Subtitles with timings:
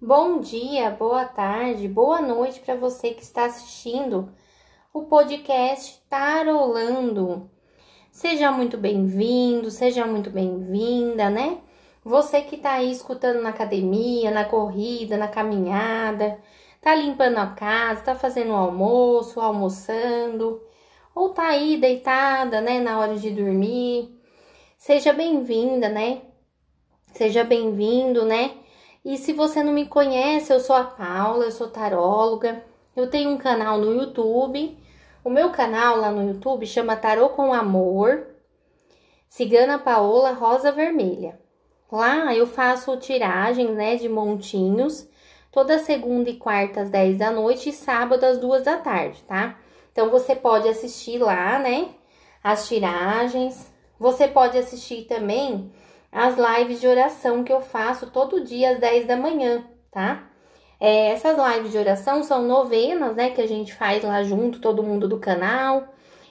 [0.00, 4.32] Bom dia, boa tarde, boa noite para você que está assistindo
[4.94, 7.50] o podcast Tarolando.
[8.12, 11.58] Seja muito bem-vindo, seja muito bem-vinda, né?
[12.04, 16.38] Você que está aí escutando na academia, na corrida, na caminhada,
[16.80, 20.62] tá limpando a casa, tá fazendo o almoço, almoçando,
[21.12, 24.16] ou tá aí deitada, né, na hora de dormir.
[24.76, 26.22] Seja bem-vinda, né?
[27.14, 28.52] Seja bem-vindo, né?
[29.08, 32.62] E se você não me conhece, eu sou a Paula, eu sou taróloga.
[32.94, 34.78] Eu tenho um canal no YouTube.
[35.24, 38.26] O meu canal lá no YouTube chama Tarô com Amor.
[39.26, 41.40] Cigana Paola Rosa Vermelha.
[41.90, 45.08] Lá eu faço tiragens, né, de montinhos,
[45.50, 49.58] toda segunda e quarta às 10 da noite e sábado às 2 da tarde, tá?
[49.90, 51.94] Então você pode assistir lá, né,
[52.44, 53.72] as tiragens.
[53.98, 55.72] Você pode assistir também
[56.10, 60.28] as lives de oração que eu faço todo dia às 10 da manhã, tá?
[60.80, 64.82] É, essas lives de oração são novenas, né, que a gente faz lá junto, todo
[64.82, 65.88] mundo do canal.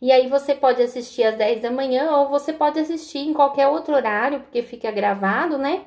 [0.00, 3.68] E aí você pode assistir às 10 da manhã ou você pode assistir em qualquer
[3.68, 5.84] outro horário, porque fica gravado, né?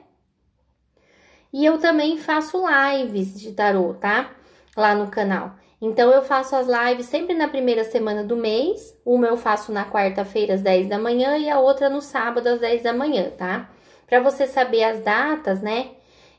[1.51, 4.31] E eu também faço lives de tarô, tá?
[4.77, 5.55] Lá no canal.
[5.85, 8.97] Então eu faço as lives sempre na primeira semana do mês.
[9.05, 12.61] Uma eu faço na quarta-feira às 10 da manhã e a outra no sábado às
[12.61, 13.69] 10 da manhã, tá?
[14.07, 15.89] Para você saber as datas, né?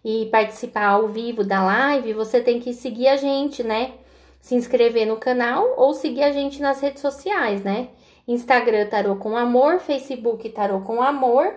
[0.03, 3.93] E participar ao vivo da live, você tem que seguir a gente, né?
[4.41, 7.89] Se inscrever no canal ou seguir a gente nas redes sociais, né?
[8.27, 11.55] Instagram Tarô com Amor, Facebook Tarô com Amor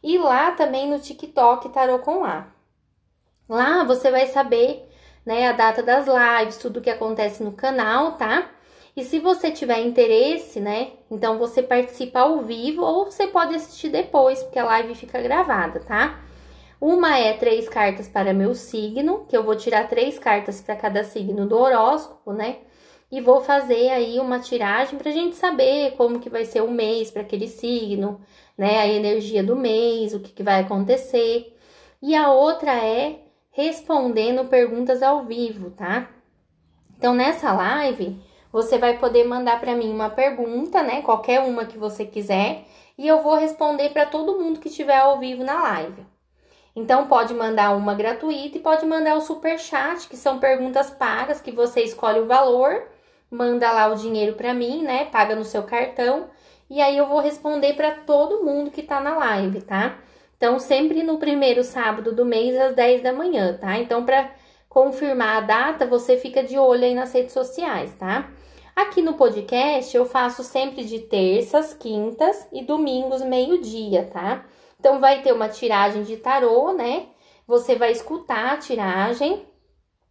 [0.00, 2.46] e lá também no TikTok Tarô com A.
[3.48, 4.88] Lá você vai saber
[5.24, 8.50] né, a data das lives, tudo que acontece no canal, tá?
[8.96, 13.88] E se você tiver interesse, né, então você participa ao vivo ou você pode assistir
[13.88, 16.20] depois, porque a live fica gravada, tá?
[16.80, 21.02] Uma é três cartas para meu signo, que eu vou tirar três cartas para cada
[21.02, 22.58] signo do horóscopo, né?
[23.10, 27.10] E vou fazer aí uma tiragem pra gente saber como que vai ser o mês
[27.10, 28.20] para aquele signo,
[28.56, 28.80] né?
[28.80, 31.56] A energia do mês, o que, que vai acontecer.
[32.02, 33.23] E a outra é
[33.54, 36.08] respondendo perguntas ao vivo, tá?
[36.98, 38.20] Então, nessa live,
[38.52, 41.02] você vai poder mandar para mim uma pergunta, né?
[41.02, 42.64] Qualquer uma que você quiser,
[42.98, 46.04] e eu vou responder para todo mundo que estiver ao vivo na live.
[46.74, 51.40] Então, pode mandar uma gratuita e pode mandar o super chat, que são perguntas pagas,
[51.40, 52.88] que você escolhe o valor,
[53.30, 55.04] manda lá o dinheiro para mim, né?
[55.04, 56.28] Paga no seu cartão,
[56.68, 59.96] e aí eu vou responder para todo mundo que tá na live, tá?
[60.44, 63.78] Então, sempre no primeiro sábado do mês, às 10 da manhã, tá?
[63.78, 64.30] Então, para
[64.68, 68.30] confirmar a data, você fica de olho aí nas redes sociais, tá?
[68.76, 74.44] Aqui no podcast, eu faço sempre de terças, quintas e domingos, meio-dia, tá?
[74.78, 77.06] Então, vai ter uma tiragem de tarô, né?
[77.46, 79.46] Você vai escutar a tiragem,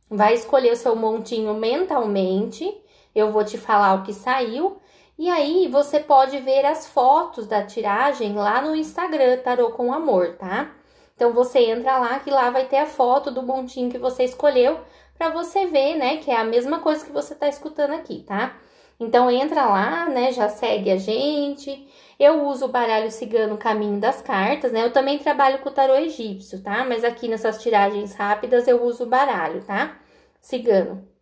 [0.09, 2.75] vai escolher o seu montinho mentalmente.
[3.13, 4.81] Eu vou te falar o que saiu
[5.17, 10.35] e aí você pode ver as fotos da tiragem lá no Instagram Tarô com Amor,
[10.37, 10.71] tá?
[11.15, 14.79] Então você entra lá que lá vai ter a foto do montinho que você escolheu
[15.17, 18.57] para você ver, né, que é a mesma coisa que você tá escutando aqui, tá?
[18.99, 21.87] Então entra lá, né, já segue a gente.
[22.19, 24.83] Eu uso o baralho cigano Caminho das Cartas, né?
[24.83, 26.85] Eu também trabalho com o tarô egípcio, tá?
[26.85, 29.97] Mas aqui nessas tiragens rápidas eu uso o baralho, tá?
[30.41, 31.12] Cigano.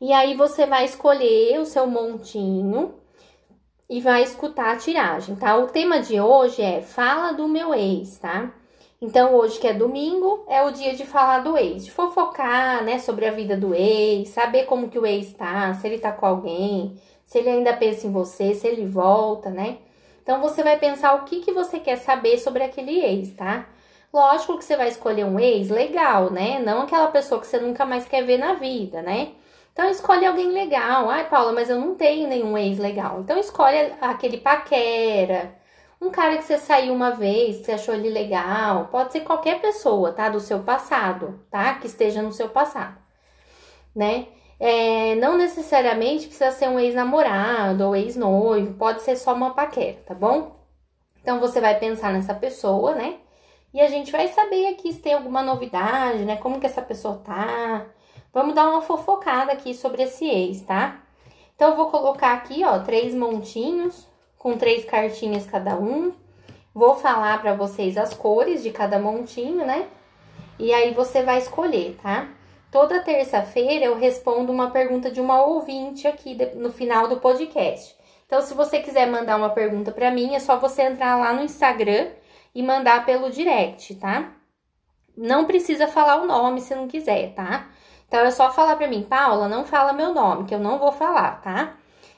[0.00, 2.94] E aí você vai escolher o seu montinho
[3.88, 5.56] e vai escutar a tiragem, tá?
[5.58, 8.50] O tema de hoje é Fala do meu ex, tá?
[8.98, 12.98] Então, hoje que é domingo, é o dia de falar do ex, de fofocar, né,
[12.98, 16.24] sobre a vida do ex, saber como que o ex tá, se ele tá com
[16.24, 19.78] alguém, se ele ainda pensa em você, se ele volta, né?
[20.22, 23.68] Então, você vai pensar o que que você quer saber sobre aquele ex, tá?
[24.12, 26.58] Lógico que você vai escolher um ex legal, né?
[26.58, 29.32] Não aquela pessoa que você nunca mais quer ver na vida, né?
[29.72, 31.08] Então escolhe alguém legal.
[31.10, 33.20] Ai, Paula, mas eu não tenho nenhum ex legal.
[33.20, 35.54] Então escolhe aquele paquera,
[36.00, 38.88] um cara que você saiu uma vez, que você achou ele legal.
[38.90, 40.28] Pode ser qualquer pessoa, tá?
[40.28, 41.74] Do seu passado, tá?
[41.74, 42.96] Que esteja no seu passado,
[43.94, 44.28] né?
[44.58, 50.14] É, não necessariamente precisa ser um ex-namorado ou ex-noivo, pode ser só uma paquera, tá
[50.14, 50.60] bom?
[51.22, 53.18] Então você vai pensar nessa pessoa, né?
[53.72, 56.36] E a gente vai saber aqui se tem alguma novidade, né?
[56.36, 57.86] Como que essa pessoa tá,
[58.32, 61.00] Vamos dar uma fofocada aqui sobre esse ex, tá?
[61.54, 64.06] Então, eu vou colocar aqui, ó, três montinhos
[64.38, 66.12] com três cartinhas cada um.
[66.72, 69.88] Vou falar para vocês as cores de cada montinho, né?
[70.58, 72.28] E aí você vai escolher, tá?
[72.70, 77.96] Toda terça-feira eu respondo uma pergunta de uma ouvinte aqui no final do podcast.
[78.26, 81.42] Então, se você quiser mandar uma pergunta para mim, é só você entrar lá no
[81.42, 82.08] Instagram
[82.54, 84.36] e mandar pelo direct, tá?
[85.20, 87.68] não precisa falar o nome se não quiser, tá?
[88.10, 90.90] Então é só falar para mim, Paula, não fala meu nome, que eu não vou
[90.90, 91.76] falar, tá?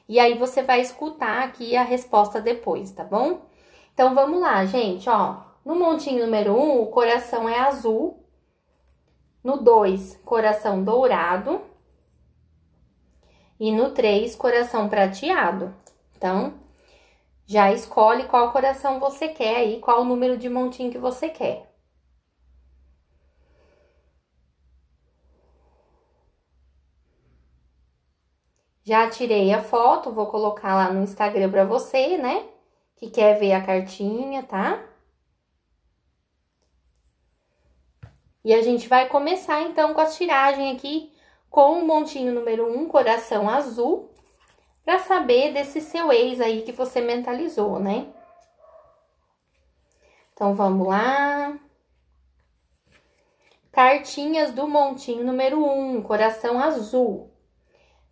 [0.08, 3.42] E aí você vai escutar aqui a resposta depois, tá bom?
[3.92, 5.42] Então vamos lá, gente, ó.
[5.62, 8.24] No montinho número 1, um, o coração é azul.
[9.44, 11.60] No 2, coração dourado.
[13.60, 15.74] E no 3, coração prateado.
[16.16, 16.54] Então,
[17.44, 21.70] já escolhe qual coração você quer aí, qual número de montinho que você quer.
[28.84, 32.46] Já tirei a foto, vou colocar lá no Instagram para você, né?
[32.96, 34.82] Que quer ver a cartinha, tá?
[38.44, 41.12] E a gente vai começar então com a tiragem aqui
[41.48, 44.10] com o montinho número 1, um, coração azul,
[44.84, 48.06] para saber desse seu ex aí que você mentalizou, né?
[50.32, 51.56] Então vamos lá.
[53.70, 57.31] Cartinhas do montinho número 1, um, coração azul.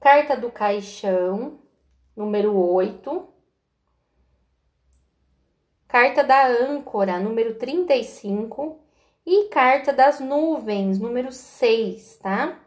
[0.00, 1.58] Carta do Caixão,
[2.17, 3.29] número 8.
[5.87, 8.81] Carta da Âncora, número 35.
[9.26, 12.58] E Carta das Nuvens, número 6, tá?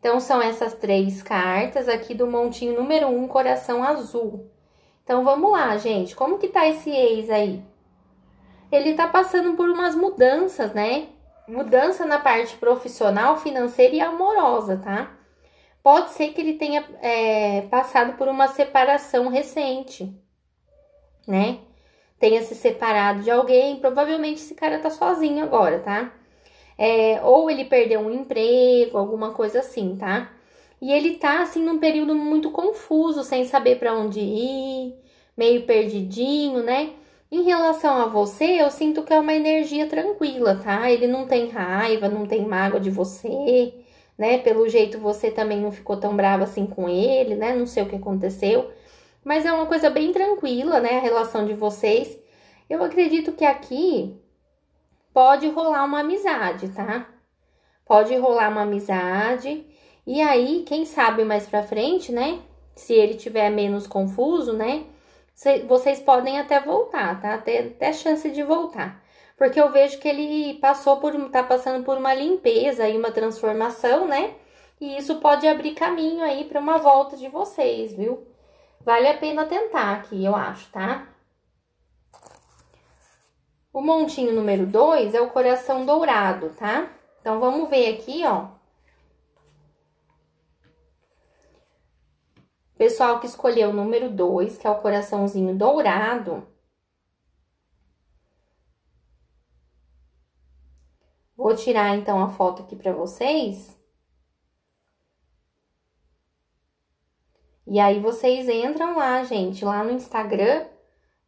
[0.00, 4.50] Então, são essas três cartas aqui do montinho número 1, coração azul.
[5.04, 6.16] Então, vamos lá, gente.
[6.16, 7.62] Como que tá esse ex aí?
[8.72, 11.08] Ele tá passando por umas mudanças, né?
[11.46, 15.18] Mudança na parte profissional, financeira e amorosa, tá?
[15.82, 20.14] Pode ser que ele tenha é, passado por uma separação recente,
[21.26, 21.58] né?
[22.20, 23.76] Tenha se separado de alguém.
[23.76, 26.12] Provavelmente esse cara tá sozinho agora, tá?
[26.78, 30.30] É, ou ele perdeu um emprego, alguma coisa assim, tá?
[30.80, 34.94] E ele tá assim num período muito confuso, sem saber para onde ir,
[35.36, 36.92] meio perdidinho, né?
[37.30, 40.90] Em relação a você, eu sinto que é uma energia tranquila, tá?
[40.90, 43.81] Ele não tem raiva, não tem mágoa de você
[44.22, 44.38] né?
[44.38, 47.52] Pelo jeito você também não ficou tão brava assim com ele, né?
[47.56, 48.70] Não sei o que aconteceu,
[49.24, 50.98] mas é uma coisa bem tranquila, né?
[50.98, 52.16] A relação de vocês.
[52.70, 54.16] Eu acredito que aqui
[55.12, 57.08] pode rolar uma amizade, tá?
[57.84, 59.66] Pode rolar uma amizade.
[60.06, 62.38] E aí, quem sabe mais pra frente, né?
[62.76, 64.84] Se ele tiver menos confuso, né?
[65.66, 67.34] Vocês podem até voltar, tá?
[67.34, 69.01] Até, até chance de voltar
[69.36, 74.06] porque eu vejo que ele passou por, tá passando por uma limpeza e uma transformação,
[74.06, 74.34] né?
[74.80, 78.26] E isso pode abrir caminho aí para uma volta de vocês, viu?
[78.84, 81.06] Vale a pena tentar aqui, eu acho, tá?
[83.72, 86.90] O montinho número 2 é o coração dourado, tá?
[87.20, 88.48] Então, vamos ver aqui, ó.
[92.76, 96.46] Pessoal que escolheu o número 2, que é o coraçãozinho dourado,
[101.42, 103.76] Vou tirar então a foto aqui para vocês.
[107.66, 110.64] E aí vocês entram lá, gente, lá no Instagram,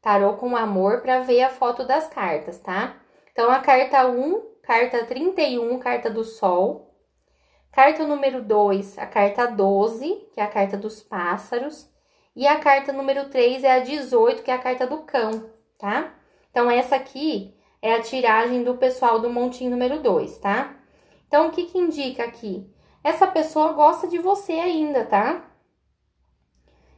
[0.01, 2.97] Tarô com Amor, para ver a foto das cartas, tá?
[3.33, 6.95] Então, a carta 1, carta 31, carta do Sol.
[7.73, 11.91] Carta número 2, a carta 12, que é a carta dos pássaros.
[12.37, 16.15] E a carta número 3 é a 18, que é a carta do cão, tá?
[16.53, 17.53] Então, essa aqui
[17.85, 20.75] é a tiragem do pessoal do montinho número 2, tá?
[21.29, 22.67] Então, o que que indica aqui?
[23.05, 25.45] Essa pessoa gosta de você ainda, tá?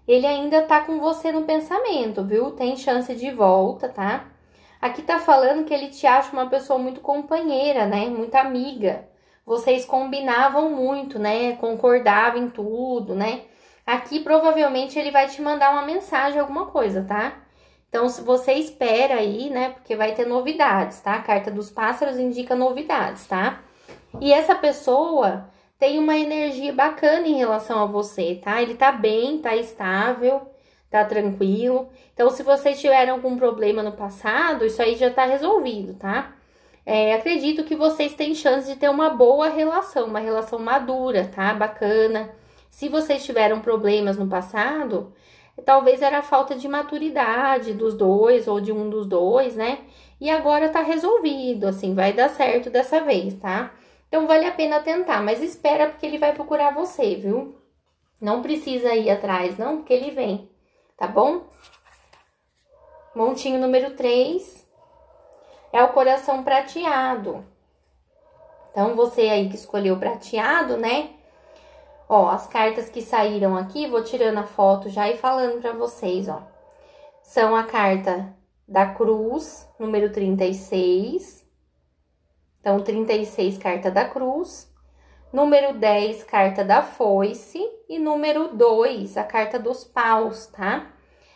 [0.06, 2.52] Ele ainda tá com você no pensamento, viu?
[2.52, 4.28] Tem chance de volta, tá?
[4.80, 8.06] Aqui tá falando que ele te acha uma pessoa muito companheira, né?
[8.06, 9.08] Muito amiga.
[9.44, 11.56] Vocês combinavam muito, né?
[11.56, 13.42] Concordavam em tudo, né?
[13.84, 17.42] Aqui provavelmente ele vai te mandar uma mensagem, alguma coisa, tá?
[17.96, 19.70] Então, se você espera aí, né?
[19.70, 21.14] Porque vai ter novidades, tá?
[21.14, 23.62] A carta dos pássaros indica novidades, tá?
[24.20, 25.48] E essa pessoa
[25.78, 28.60] tem uma energia bacana em relação a você, tá?
[28.60, 30.42] Ele tá bem, tá estável,
[30.90, 31.88] tá tranquilo.
[32.12, 36.34] Então, se vocês tiveram algum problema no passado, isso aí já tá resolvido, tá?
[36.84, 41.54] É, acredito que vocês têm chance de ter uma boa relação, uma relação madura, tá?
[41.54, 42.28] Bacana.
[42.68, 45.14] Se vocês tiveram problemas no passado,
[45.64, 49.78] talvez era falta de maturidade dos dois ou de um dos dois, né?
[50.20, 53.72] E agora tá resolvido, assim, vai dar certo dessa vez, tá?
[54.08, 57.56] Então vale a pena tentar, mas espera porque ele vai procurar você, viu?
[58.20, 60.48] Não precisa ir atrás, não, porque ele vem,
[60.96, 61.44] tá bom?
[63.14, 64.66] Montinho número 3
[65.72, 67.44] é o coração prateado.
[68.70, 71.10] Então, você aí que escolheu prateado, né?
[72.08, 76.28] Ó, as cartas que saíram aqui, vou tirando a foto já e falando para vocês,
[76.28, 76.42] ó.
[77.22, 78.32] São a carta
[78.66, 81.44] da cruz, número 36.
[82.60, 84.72] Então, 36, carta da cruz.
[85.32, 87.60] Número 10, carta da foice.
[87.88, 90.92] E número 2, a carta dos paus, tá?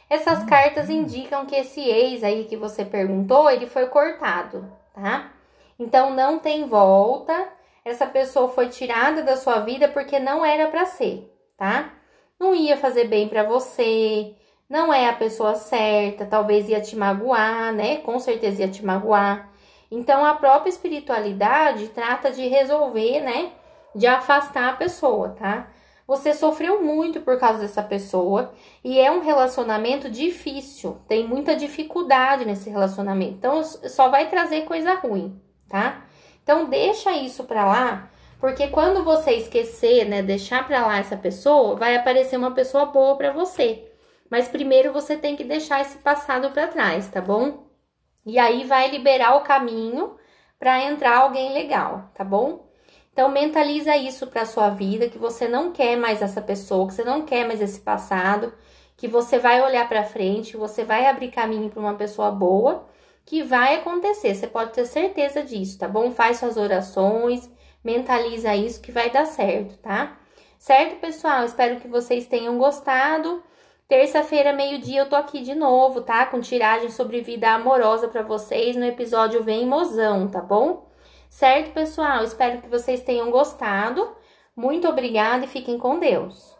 [0.08, 5.32] Essas cartas indicam que esse ex aí que você perguntou, ele foi cortado, tá?
[5.78, 7.48] Então, não tem volta.
[7.84, 11.92] Essa pessoa foi tirada da sua vida porque não era para ser, tá?
[12.38, 14.34] Não ia fazer bem para você,
[14.68, 17.96] não é a pessoa certa, talvez ia te magoar, né?
[17.98, 19.50] Com certeza ia te magoar.
[19.90, 23.52] Então, a própria espiritualidade trata de resolver, né?
[23.94, 25.68] De afastar a pessoa, tá?
[26.06, 32.44] Você sofreu muito por causa dessa pessoa e é um relacionamento difícil, tem muita dificuldade
[32.44, 33.34] nesse relacionamento.
[33.34, 36.04] Então, só vai trazer coisa ruim, tá?
[36.42, 41.76] Então, deixa isso pra lá, porque quando você esquecer, né, deixar pra lá essa pessoa,
[41.76, 43.86] vai aparecer uma pessoa boa pra você.
[44.30, 47.66] Mas primeiro você tem que deixar esse passado pra trás, tá bom?
[48.24, 50.16] E aí vai liberar o caminho
[50.58, 52.70] para entrar alguém legal, tá bom?
[53.12, 57.04] Então mentaliza isso para sua vida que você não quer mais essa pessoa, que você
[57.04, 58.54] não quer mais esse passado,
[58.96, 62.86] que você vai olhar para frente, você vai abrir caminho para uma pessoa boa,
[63.30, 64.34] que vai acontecer.
[64.34, 66.10] Você pode ter certeza disso, tá bom?
[66.10, 67.48] Faz suas orações,
[67.82, 70.18] mentaliza isso que vai dar certo, tá?
[70.58, 71.44] Certo, pessoal?
[71.44, 73.40] Espero que vocês tenham gostado.
[73.86, 76.26] Terça-feira, meio-dia, eu tô aqui de novo, tá?
[76.26, 80.90] Com tiragem sobre vida amorosa para vocês no episódio Vem Mozão, tá bom?
[81.28, 82.24] Certo, pessoal?
[82.24, 84.10] Espero que vocês tenham gostado.
[84.56, 86.59] Muito obrigada e fiquem com Deus.